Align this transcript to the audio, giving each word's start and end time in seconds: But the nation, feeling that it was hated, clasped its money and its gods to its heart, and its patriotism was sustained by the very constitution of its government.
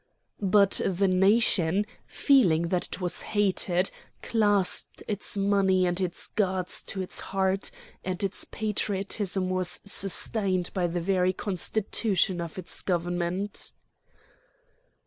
But 0.41 0.81
the 0.83 1.07
nation, 1.07 1.85
feeling 2.07 2.69
that 2.69 2.87
it 2.87 3.01
was 3.01 3.21
hated, 3.21 3.91
clasped 4.23 5.03
its 5.07 5.37
money 5.37 5.85
and 5.85 6.01
its 6.01 6.25
gods 6.25 6.81
to 6.87 7.03
its 7.03 7.19
heart, 7.19 7.69
and 8.03 8.23
its 8.23 8.43
patriotism 8.45 9.51
was 9.51 9.79
sustained 9.85 10.71
by 10.73 10.87
the 10.87 11.01
very 11.01 11.33
constitution 11.33 12.41
of 12.41 12.57
its 12.57 12.81
government. 12.81 13.73